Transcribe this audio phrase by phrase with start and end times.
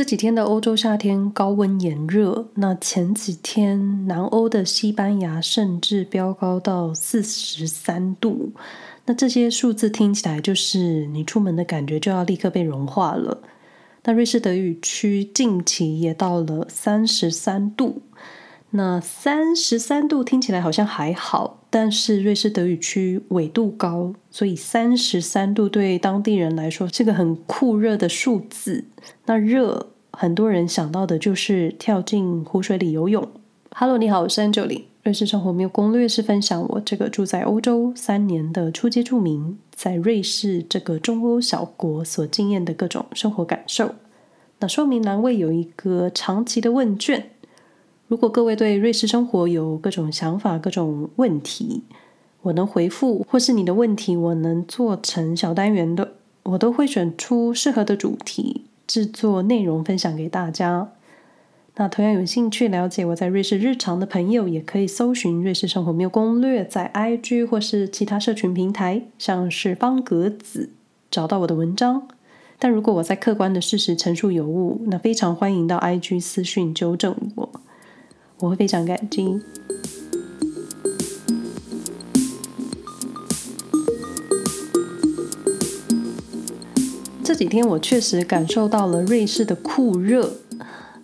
[0.00, 8.50] 这几天的欧洲夏天高温炎热，那前几天南欧的西班牙甚至飙高到四十三度，
[9.04, 13.42] 那这些数字听起来就是你出门的感觉就要立刻被融化了。
[14.04, 18.00] 那瑞士德语区近期也到了三十三度，
[18.70, 28.84] 那三十三度听起来好像还好，但是瑞士德语区纬度高，所以三十三度对当地人来说是个很酷热的数字。
[29.26, 33.26] 那热，很多人想到的就是跳进湖水里游泳。
[33.70, 34.82] Hello，你好，我是 Angel。
[35.04, 43.94] 瑞士生活没有攻略是分享我这个住在欧洲三年的初阶住民，在瑞士这个中欧小国所经验的各种生活感受。
[44.58, 47.30] 那说明栏位有一个长期的问卷，
[48.10, 51.84] 如果各位对瑞士生活有各种想法、各种问题，
[52.42, 60.90] 我能回复，或是你的问题我能做成小单元的，我都会选出适合的主题，制作内容分享给大家。
[61.76, 70.70] 那同样有兴趣了解我在瑞士日常的朋友，也可以搜寻“瑞士生活没有攻略”在 IG 或是其他社群平台，像是方格子
[71.08, 72.08] 找到我的文章。
[72.58, 77.48] 但如果我在客观的事实陈述有误，那非常欢迎到 IG 私讯纠正我，
[78.40, 79.40] 我会非常感激。
[87.22, 90.32] 这几天我确实感受到了瑞士的酷热。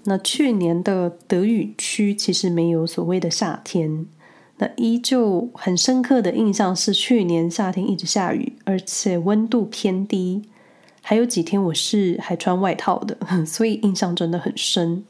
[0.09, 4.07] 那去年的德语区其实没有所谓的夏天，
[4.59, 10.43] 那依旧很深刻的印象是去年夏天一直下雨，而且温度偏低，
[11.03, 15.05] 还有几天我是还穿外套的，所以印象真的很深。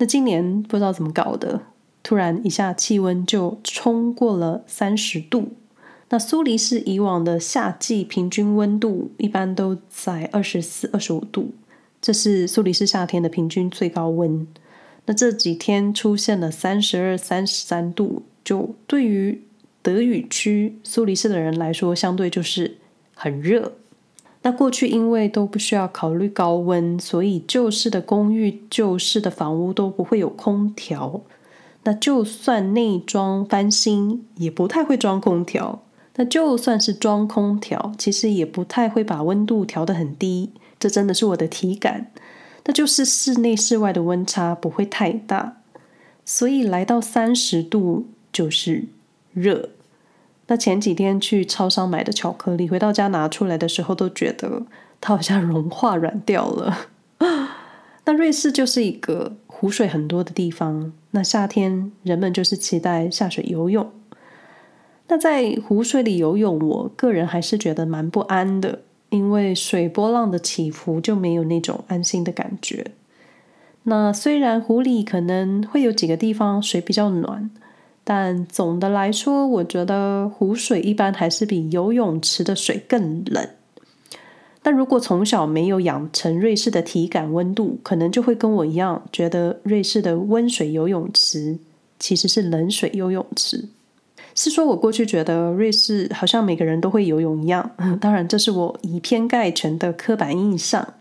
[0.00, 1.60] 那今年不知道怎么搞的，
[2.02, 5.50] 突然一下气温就冲过了三十度。
[6.08, 11.50] 那苏黎世以往的夏季平均温度一般都在二十四、二十五度。
[12.00, 14.48] 这是苏黎世夏天的平均最高温。
[15.04, 19.42] 那这几天出现了三十二、三十三度，就对于
[19.82, 22.78] 德语区苏黎世的人来说，相对就是
[23.14, 23.74] 很热。
[24.42, 31.20] 那过去因为都不需要考虑高温，所以旧式的公寓、旧式的房屋都不会有空调。
[31.84, 35.82] 那就算内装翻新，也不太会装空调。
[36.16, 40.50] 那就算是装空调，其实也不太会把温度调得很低。
[40.78, 42.10] 这真的是我的体感，
[42.64, 45.58] 那就是室内室外的温差不会太大，
[46.24, 48.86] 所以来到三十度就是
[49.32, 49.70] 热。
[50.50, 54.64] 那前几天去超商买的巧克力，回到家拿出来的时候，都觉得
[55.00, 56.88] 它好像融化软掉了。
[58.04, 63.88] 那瑞士就是一个湖水很多的地方，那夏天人们就是期待下水游泳。
[65.06, 68.80] 那在湖水里游泳，我个人还是觉得蛮不安的。
[69.10, 72.92] 因为水波浪的起伏就没有那种安心的感觉。
[73.84, 77.50] 那虽然湖里可能会有几个地方水比较暖，
[78.12, 83.48] 但总的来说，我觉得湖水一般还是比游泳池的水更冷。
[84.62, 91.60] 但如果从小没有养成瑞士的体感温度，可能就会跟我一样，觉得瑞士的温水游泳池
[92.00, 93.68] 其实是冷水游泳池。
[94.34, 97.70] 是说，我过去觉得瑞士好像每个人都会游泳一样。
[98.02, 100.94] 当然，这是我以偏概全的刻板印象。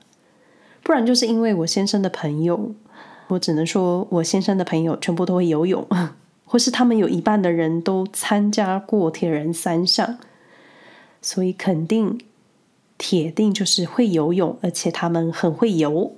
[0.83, 2.75] 不然，就是因为我先生的朋友，
[3.29, 5.83] 我只能说我先生的朋友全部都会游泳，
[6.51, 10.17] 或是他们有一半的人都参加过铁人三项，
[11.21, 12.19] 所以肯定
[12.97, 16.15] 铁定就是会游泳，而且他们很会游。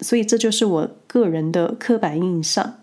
[0.00, 2.80] 所以，这就是我个人的刻板印象。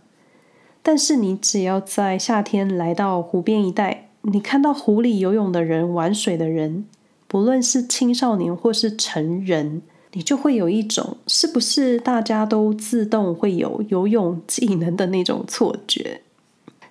[0.82, 6.88] 但是你只要在夏天来到湖边一带，你看到湖里游泳的人、玩水的人，
[7.28, 9.84] 不论是青少年或是成人，
[10.14, 16.22] 你就会有一种是不是大家都自动会有游泳技能的那种错觉。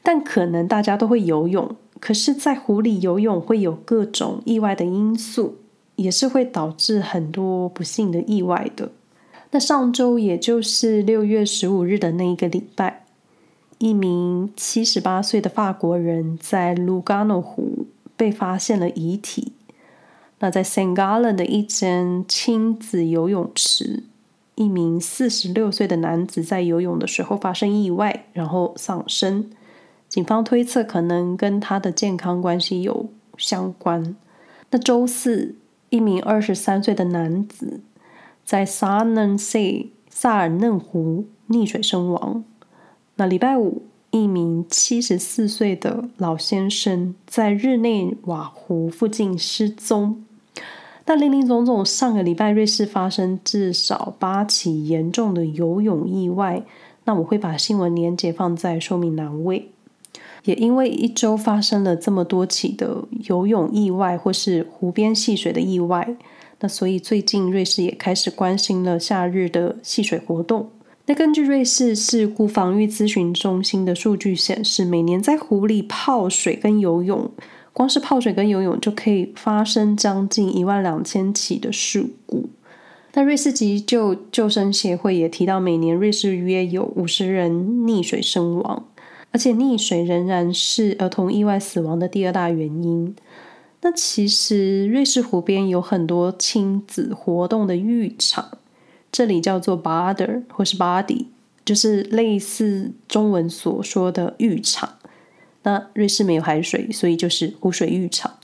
[0.03, 5.59] 但可能大家都会游泳，可是，在湖里游泳会有各种意外的因素，
[5.97, 8.91] 也是会导致很多不幸的意外的。
[9.51, 13.05] 那上周，也就是六月十五日的那一个礼拜。
[13.79, 17.87] 一名七十八岁的法国人在卢加诺湖
[18.17, 19.53] 被发现了遗体。
[20.41, 24.03] 那在圣加仑的一间亲子游泳池，
[24.57, 29.51] 一名四十六岁的男子在游泳的时候发生意外，然后丧生。
[30.19, 34.17] 警方推测可能跟他的健康关系有相关。
[34.71, 35.55] 那周四，
[35.91, 37.79] 一名二十三岁的男子
[38.45, 42.43] 在萨嫩塞萨尔嫩湖溺水身亡。
[43.15, 50.25] 那礼拜五，一名七十四岁的老先生在日内瓦湖附近失踪。
[51.05, 56.65] 但林林总总，上个礼拜瑞士发生至少八起严重的游泳意外。
[57.05, 59.71] 那我会把新闻连接放在说明栏位。
[60.49, 66.17] 也因为一周发生了这么多起的游泳意外或是湖边戏水的意外，
[66.61, 70.71] 那所以最近瑞士也开始关心了夏日的戏水活动。
[71.05, 77.31] 那根据瑞士事故防御咨询中心的数据显示，每年在湖里泡水跟游泳。
[77.75, 82.49] 光是泡水跟游泳就可以发生将近一万两千起的事故。
[83.13, 87.53] 那瑞士急救救生协会也提到，每年瑞士约有五十人
[87.85, 88.87] 溺水身亡，
[89.31, 93.15] 而且溺水仍然是儿童意外死亡的第二大原因。
[93.81, 98.59] 那其实瑞士湖边有很多亲子活动的浴场，
[99.13, 101.27] 这里叫做 Bader 或是 Body，
[101.65, 104.95] 就是类似中文所说的浴场。
[105.63, 108.35] 那瑞士没有海水，所以就是湖水浴场。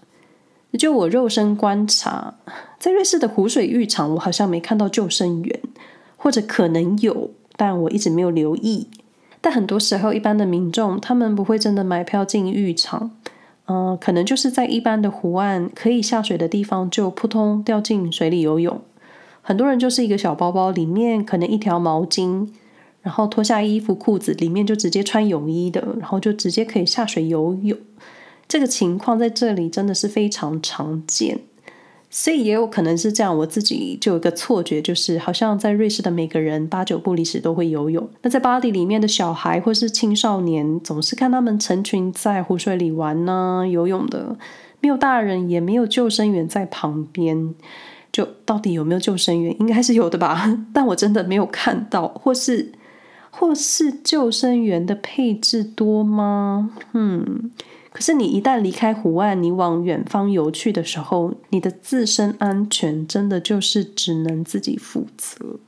[0.79, 2.35] 就我肉身观察，
[2.79, 5.61] 在瑞士的湖水浴场，我好像没看到救生员，
[6.17, 8.89] 或者可能有，但我一直没有留意。
[9.45, 13.11] 但很多时候，一般的民众他们不会真的买票进浴场，
[13.67, 18.81] 嗯、可能就是在一般的湖岸可以下水的地方，就扑通掉进水里游泳。
[19.43, 22.49] 很多人就是一个小包包，里面可能一条毛巾。
[23.03, 27.77] 然后脱下衣服裤子，里面就直接穿泳衣的，然后就直接可以下水游泳。
[28.49, 31.41] 这个情况在这里真的是非常常见，
[32.17, 33.37] 所以也有可能是这样。
[33.37, 38.09] 我自己就有一个错觉，就是好像在瑞士的每个人八九不离十都会游泳。
[38.23, 44.37] 那在巴黎里面的小孩或是青少年，总是看他们成群在湖水里玩呢、游泳的，
[44.81, 47.53] 没有大人，也没有救生员在旁边。
[48.13, 49.57] 就到底有没有救生员？
[49.59, 52.71] 应该是有的吧， 但我真的没有看到，或是。
[53.37, 56.71] 或是救生员的配置多吗？
[56.93, 57.51] 嗯，
[57.95, 65.61] 可是你一旦离开湖岸，你往远方游去的时候，你的自身安全真的就是只能自己负责。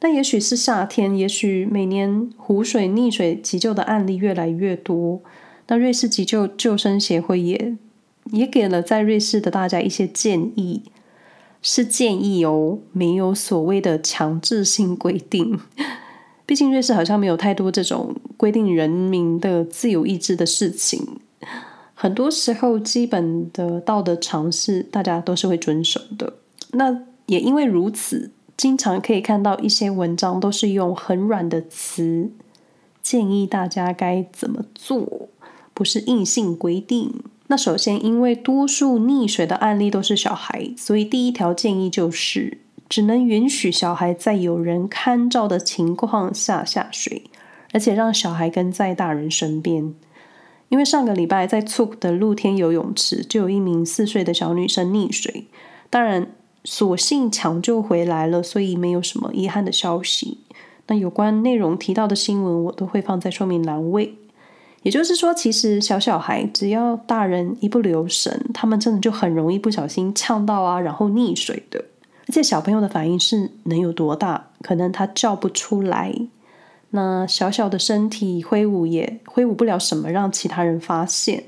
[0.00, 5.20] 那也许是夏天，也许每年湖水溺水急救的案例越来越多，
[5.66, 7.76] 那瑞士急救救生协会也
[8.30, 10.82] 也给了在瑞士的大家一些建议，
[11.60, 15.58] 是建议哦，没有所谓的强制性规定。
[16.46, 21.20] 毕竟瑞士好像没有太多这种规定人民的自由意志的事情，
[22.02, 26.32] 很多时候基本的道德常识大家都是会遵守的。
[26.72, 32.32] 那也因为如此，经常可以看到一些文章都是用很软的词
[33.04, 35.28] 建议大家该怎么做，
[35.72, 37.22] 不是硬性规定。
[37.46, 42.58] 那首先，因为多数溺水的案例都是小孩，所以第一条建议就是。
[42.88, 47.22] 只能允许小孩在有人看照的情况下下水，
[47.72, 49.94] 而且让小孩跟在大人身边。
[50.72, 55.44] 因为上个礼拜在 Zug 的露天游泳池就有一名四岁的小女生溺水，
[55.90, 56.28] 当然
[56.64, 60.38] 所幸抢救回来了，所以没有什么遗憾的消息。
[60.86, 64.14] 那有关内容提到的新闻，我都会放在说明栏位。
[64.82, 71.84] 也就是说，其实小小孩只要大人一不留神，他们真的就很容易不小心呛到啊，然后溺水的。
[72.26, 74.48] 而且小朋友的反应是能有多大？
[74.62, 76.14] 可能他叫不出来，
[76.94, 81.44] 那小小的身体挥舞也挥舞不了什么，让其他人发现。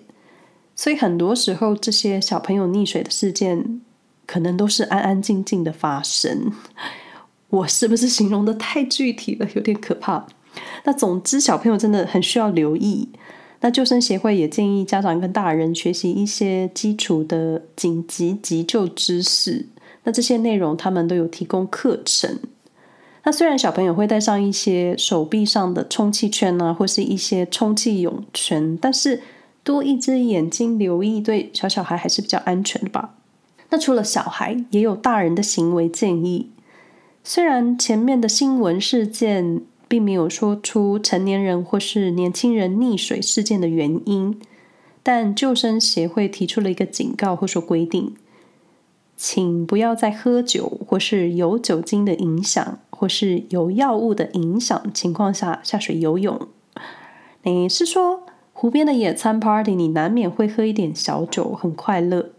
[0.75, 3.81] 所以很多时候，这些小朋友溺水的事件，
[4.26, 6.52] 可能都是安安静静的发生。
[7.50, 9.46] 我是不是形容得太具体了？
[9.55, 10.26] 有点可怕。
[10.85, 13.10] 那总之，小朋友真的很需要留意。
[13.60, 19.67] 那救生协会也建议家长跟大人学习一些基础的紧急急救知识。
[20.05, 22.39] 那这些内容他们都有提供课程。
[23.24, 29.22] 那虽然小朋友会带上一些手臂上的充气圈啊，或是一些充气泳圈，但是
[29.62, 33.14] 多一只眼睛留意，对小小孩还是比较安全的吧。
[33.70, 36.50] 那除了小孩，也有大人的行为建议。
[37.24, 44.38] 虽然前面的新闻事件并没有说出成年人或是年轻人溺水事件的原因，
[45.02, 48.14] 但救生协会提出了一个警告或说规定。
[49.16, 56.48] 请不要在喝酒或是有酒精的影响，或是有药物的影响情况下下水游泳。
[57.43, 58.22] 你是说
[58.53, 62.31] 湖边的野餐 party，你难免会喝一点小酒，很快乐。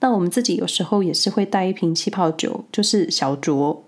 [0.00, 3.78] 那我们自己有时候也是会带一瓶气泡酒，就是小酌。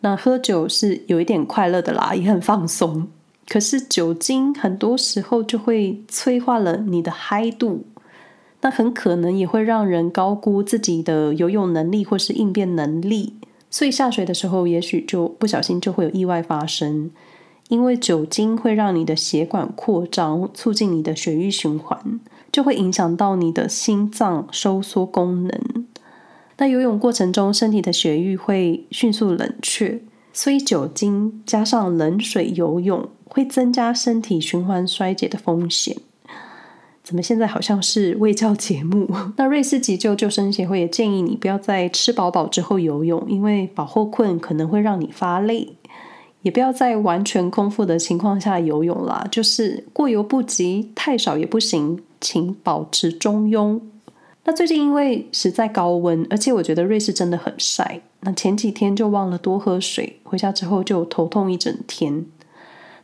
[0.00, 3.08] 那喝酒是有一点快乐的啦，也很放松。
[3.48, 7.84] 可是酒精很多时候就会催化了你的嗨度。
[8.62, 13.34] 那很可能也会让人高估自己的游泳能力或是应变能力，
[13.72, 17.10] 所以下水的时候也许就不小心就会有意外发生。
[17.68, 22.20] 因为酒精会让你的血管扩张，促进你的血液循环，
[22.52, 25.86] 就会影响到你的心脏收缩功能。
[26.58, 30.02] 那游泳过程中，身体的血液会迅速冷却，
[30.34, 35.96] 所以酒精加上冷水游泳会增加身体循环衰竭的风险。
[37.02, 39.08] 怎么现在好像是卫教节目？
[39.36, 45.68] 那瑞士急救救生协会也建议你不要在吃饱饱之后游泳，因为饱后困可能会让你发累。
[46.42, 53.80] 也不要在完全空腹的情况下游泳啦，就是过犹不及，太少也不行，请保持中庸。
[54.44, 62.26] 那最近因为实在高温，而且我觉得瑞士真的很晒，那前几天就忘了多喝水，回家之后就头痛一整天。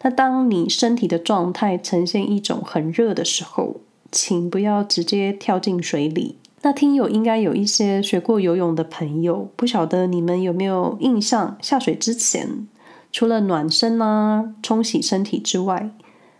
[0.02, 3.76] 那当你身体的状态呈现一种很热的时候，
[4.10, 6.36] 请不要直接跳进水里。
[6.62, 11.56] 那听友应该有一些学过游泳的朋友，不晓得你们有没有印象？
[11.62, 12.66] 下水之前，
[13.12, 15.90] 除了暖身啊、冲洗身体之外，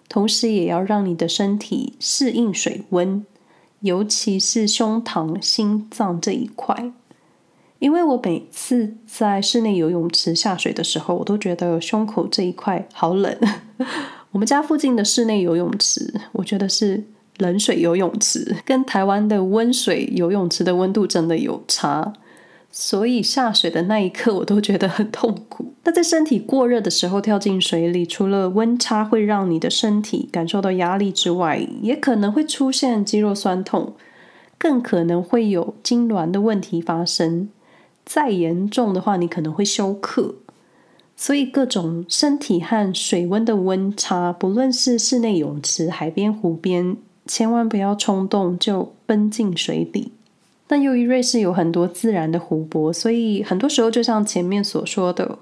[0.09, 3.25] 同时也要让你的身体适应水温，
[3.81, 6.93] 尤其是胸膛、心脏这一块。
[7.79, 13.39] 因为我每次在室内游泳池下水的时候，我都觉得胸口这一块好冷。
[14.33, 17.05] 我们家附近的室内游泳池，我觉得是
[17.39, 22.13] 冷水游泳池，跟台湾的温水游泳池的温度真的有差。
[22.71, 25.73] 所以下水的那一刻，我都觉得很痛苦。
[25.85, 33.95] 那在身体过热的时候跳进水里，除了温差会让你的身体感受到压力之外，也可能会出现肌肉酸痛，
[34.59, 37.49] 更可能会有痉挛的问题发生。
[38.05, 40.35] 再严重的话，你可能会休克。
[41.17, 46.97] 所以各种身体和水温的温差，不论是室内泳池、海边、湖边，
[47.29, 50.11] 千万不要冲动就奔进水里。
[50.71, 55.39] 那由于瑞士有很多自然的湖泊，所以很多时候就像前面所说的，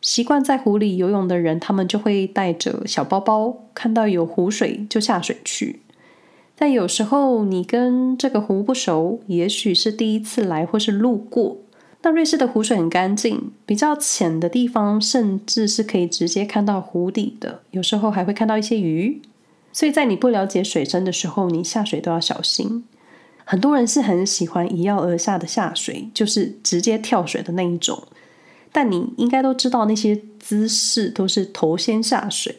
[0.00, 5.80] 习惯在湖里游泳的人，他们就会带着小包包，看到有湖水就下水去。
[6.56, 11.56] 但有时候你跟这个湖不熟，也许是第一次来或是路过，
[12.02, 19.22] 那瑞士的湖水很干净，比较浅的地方甚至是可以直接看到湖底的，有时候还会看到一些鱼。
[19.72, 22.84] 所以在你不了解水深的时候，你下水都要小心。
[23.44, 28.02] 很多人是很喜欢一跃而下的下水，就是直接跳水的那一种。
[28.70, 32.56] 但你应该都知道，那些姿势都是头先下水。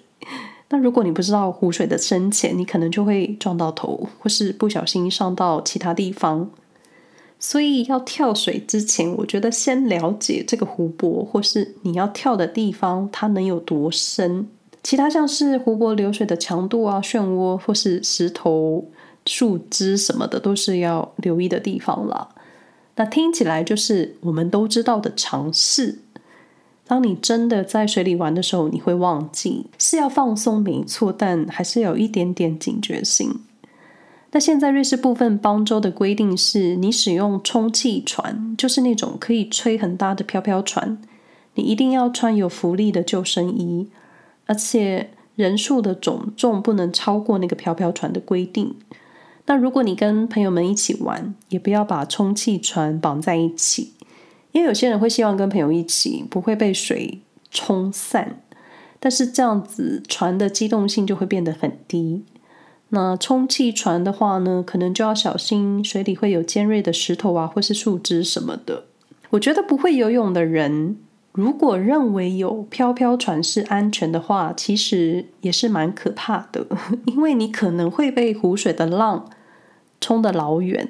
[0.69, 6.49] 那如果你不知道湖水的深浅，你可能就会撞到头，或是不小心上到其他地方。
[7.39, 14.47] 所以要跳水之前，我觉得先了解这个湖泊，或是你要跳的地方，它能有多深。
[14.89, 18.89] 其他像是湖泊流水的强度啊、漩涡或是石头。
[19.23, 22.29] 树枝什么的都是要留意的地方了。
[22.95, 25.99] 那听起来就是我们都知道的常识。
[26.87, 33.41] 当你真的在水里玩的时候，你会忘记是要放松没错，但还是有一点点警觉性。
[34.31, 40.99] 那现在瑞士部分邦州的规定是，你使用充气船，就是那种可以吹很大的飘飘船，
[41.53, 43.89] 你一定要穿有浮力的救生衣，
[44.49, 48.75] 而且人数的总重不能超过那个飘飘船的规定。
[49.45, 53.93] 那如果你跟朋友们一起玩，也不要把充气船绑在一起，
[54.51, 57.19] 因为有些人会希望跟朋友一起，不会被水
[57.51, 58.41] 冲散，
[58.99, 62.25] 但是这样子船的机动性就会变得很低。
[62.89, 68.85] 那充气船的话呢，可能就要小心水里会有尖锐的石头啊，或是树枝什么的。
[69.29, 70.97] 我觉得不会游泳的人，
[71.31, 76.65] 如果认为有飘飘船是安全的话，其实也是蛮可怕的，
[77.05, 79.29] 因为你可能会被湖水的浪。
[80.01, 80.89] 冲得老远，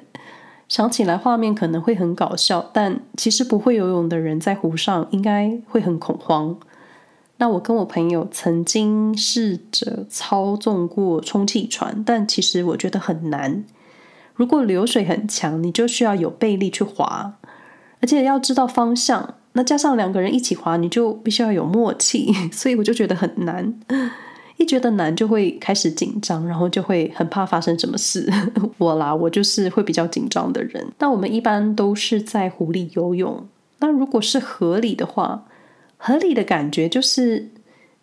[0.68, 6.56] 想起来画面可能会很搞笑，但其实不会游泳的人在湖上应该会很恐慌。
[7.38, 13.64] 那我跟我朋友曾经试着操纵过充气船，但其实我觉得很难。
[14.34, 17.34] 如果流水很强，你就需要有背力去划，
[18.00, 19.34] 而且要知道方向。
[19.52, 23.74] 那加上两个人一起滑，你就必须要有默契， 所以我就觉得很难。
[24.56, 28.30] 一觉得难，就会开始紧张，然后就会很怕发生什么事。
[28.76, 30.86] 我啦，我就是会比较紧张的人。
[30.98, 33.46] 那我们一般都是在湖里游泳。
[33.78, 35.46] 那如果是河里的话，
[35.96, 37.48] 河里的感觉就是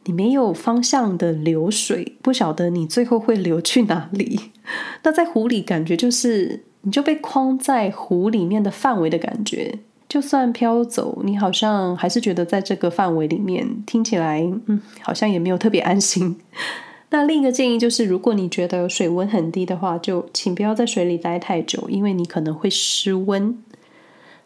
[0.06, 4.39] 你没有方向的流水，不晓得你最后会流去哪里。
[5.04, 9.77] 那在湖里感觉就是你就被框在湖里面的范围的感觉。
[10.10, 16.38] 就算飘走，你好像还是觉得在这个范围里面，听起来，嗯，好像也没有特别安心。
[17.10, 23.58] 那另一个建议就是，如果你觉得水温很低的话，就请不要在水里待太久，因为你可能会失温。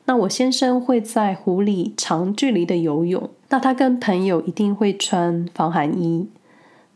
[0.05, 6.27] 那我先生会在湖里长距离的游泳，那他跟朋友一定会穿防寒衣。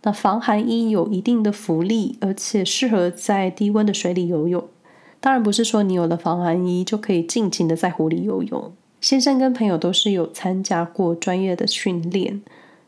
[0.02, 4.64] 那防寒衣有一定的浮力，而且适合在低温的水里游泳。
[5.26, 8.72] 当然不是说你有了防寒衣就可以尽情的在湖里游泳。
[9.02, 12.44] 先生跟朋友都是有参加过专业的训练，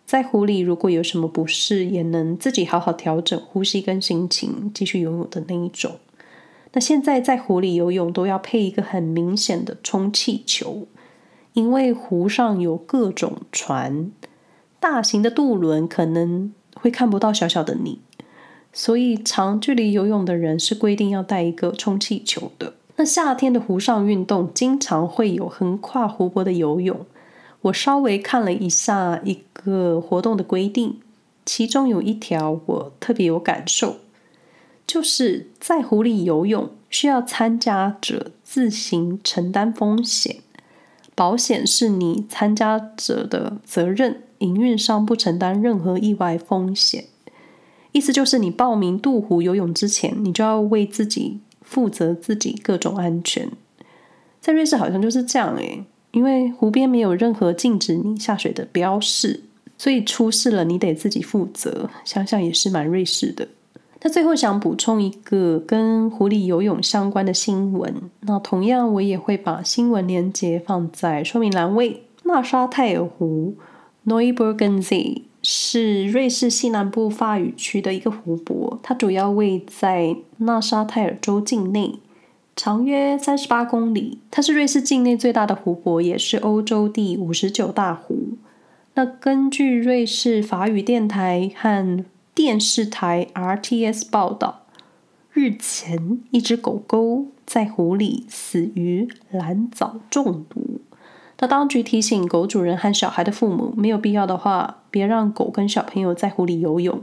[0.06, 5.94] 在湖里如果有什么不适，也能自己好好调整呼吸跟心情，继续游泳的那一种。
[6.74, 10.86] 那现在在湖里游泳都要配一个很明显的充气球，
[11.53, 14.12] 因为湖上有各种船，
[14.79, 18.01] 大型的渡轮可能会看不到小小的你，
[18.77, 22.75] 所以长距离游泳的人是规定要带一个充气球的。
[22.98, 27.03] 那夏天的湖上运动经常会有横跨湖泊的游泳。
[27.62, 31.00] 我稍微看了一下一个活动的规定，
[31.43, 33.96] 其中有一条我特别有感受，
[34.86, 40.36] 就是在湖里游泳需要参加者自行承担风险，
[41.15, 47.05] 保险是你参加者的责任，营运商不承担任何意外风险。
[47.91, 51.39] 意思就是你报名渡湖游泳之前，你就要为自己。
[51.70, 53.51] 负责自己各种安全，
[54.39, 59.41] 在瑞士好像就是这样诶，因为湖边没有任何禁止你下水的标示，
[59.77, 61.89] 所以出事了你得自己负责。
[62.06, 63.50] 想想也是蛮瑞士的。
[64.01, 72.03] 那最后想补充一个跟湖里游泳相关的新闻，那同样我也会把新闻连接放在说明栏位。
[72.24, 73.56] 纳沙泰尔湖
[74.06, 75.24] （Neuburgensee）。
[75.50, 82.00] 是瑞士西南部法语区的一个湖泊，它主要位在纳沙泰尔州境内，
[82.54, 84.20] 长约三十八公里。
[84.30, 88.38] 它是瑞士境内最大的湖泊，也是欧洲第五十九大湖。
[88.96, 92.04] 那根据瑞士法语电台和
[92.36, 94.63] 电视台 RTS 报道，
[95.32, 100.82] 日前一只狗狗在湖里死于蓝藻中毒。
[101.39, 107.01] 那当局提醒狗主人和小孩的父母，没有必要的话，别让狗跟小朋友在湖里游泳。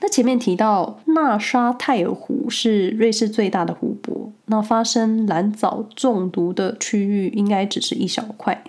[0.00, 8.62] 那前面提到纳沙泰尔湖是瑞士最大的湖泊，那发生蓝藻中毒的区域应该只是一小块，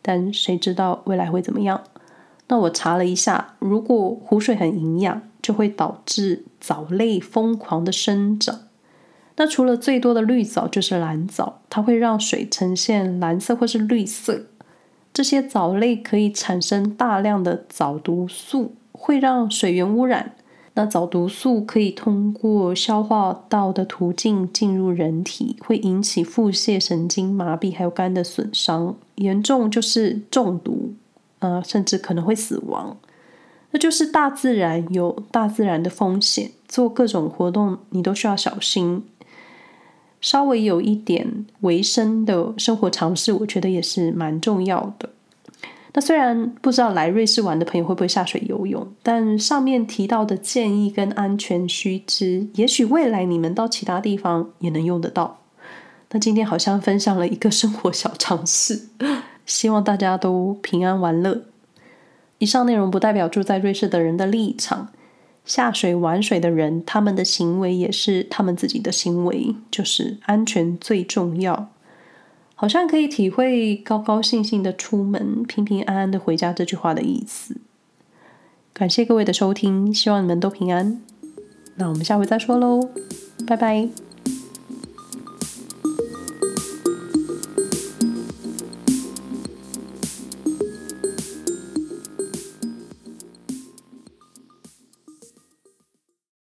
[0.00, 1.82] 但谁知道未来会怎么样？
[2.48, 8.60] 那我查了一下，如果湖水很营养，就会导致藻类疯狂的生长。
[9.36, 14.46] 那除了最多的绿藻就是蓝藻，它会让水呈现蓝色或是绿色。
[15.14, 20.34] 这些藻类可以产生大量的藻毒素，会让水源污染。
[20.74, 30.94] 那藻毒素可以通过消化道的途径进入人体，会引起腹泻、神经麻痹，还有肝的损伤，严重就是中毒，
[31.38, 32.96] 呃，甚至可能会死亡。
[33.70, 39.04] 那就是大自然有大自然的风险，做各种活动你都需要小心。
[40.24, 45.10] 稍微有一点维生的生活常识，我觉得也是蛮重要的。
[45.92, 55.42] 那虽然不知道来瑞士玩的朋友会不会下水游泳，但上面提到的建议跟安全须知，也许未来你们到其他地方也能用得到。
[56.12, 58.88] 那今天好像分享了一个生活小常识，
[59.44, 61.42] 希望大家都平安玩乐。
[62.38, 64.88] 以上内容不代表住在瑞士的人的立场。
[65.44, 71.70] 下水玩水的人，他们的行为也是他们自己的行为，就是安全最重要。
[72.54, 77.56] 好像可以体会高高兴兴的出门，平平安安的回家这句话的意思。
[78.72, 81.00] 感谢各位的收听，希望你们都平安。
[81.76, 82.88] 那我们下回再说喽，
[83.46, 84.03] 拜拜。